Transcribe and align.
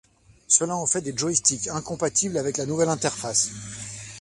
Cela 0.47 0.75
en 0.75 0.87
fait 0.87 1.01
des 1.01 1.15
joysticks 1.15 1.67
incompatibles 1.67 2.39
avec 2.39 2.57
la 2.57 2.65
nouvelle 2.65 2.89
interface. 2.89 3.51